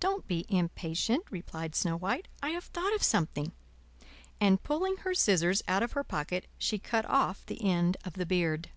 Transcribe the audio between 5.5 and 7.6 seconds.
out of her pocket she cut off